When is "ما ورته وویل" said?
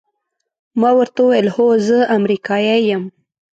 0.81-1.47